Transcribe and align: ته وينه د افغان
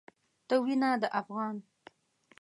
ته 0.47 0.55
وينه 0.63 0.89
د 1.01 1.03
افغان 1.19 1.55